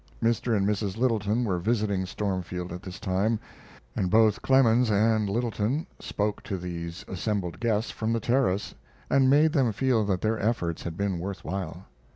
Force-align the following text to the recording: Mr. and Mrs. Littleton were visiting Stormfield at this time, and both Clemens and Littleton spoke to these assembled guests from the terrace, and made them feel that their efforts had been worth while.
Mr. 0.19 0.57
and 0.57 0.67
Mrs. 0.67 0.97
Littleton 0.97 1.45
were 1.45 1.59
visiting 1.59 2.07
Stormfield 2.07 2.71
at 2.73 2.81
this 2.81 2.99
time, 2.99 3.39
and 3.95 4.09
both 4.09 4.41
Clemens 4.41 4.89
and 4.89 5.29
Littleton 5.29 5.85
spoke 5.99 6.41
to 6.41 6.57
these 6.57 7.05
assembled 7.07 7.59
guests 7.59 7.91
from 7.91 8.11
the 8.11 8.19
terrace, 8.19 8.73
and 9.11 9.29
made 9.29 9.53
them 9.53 9.71
feel 9.71 10.03
that 10.05 10.21
their 10.21 10.39
efforts 10.39 10.81
had 10.81 10.97
been 10.97 11.19
worth 11.19 11.43
while. 11.45 11.85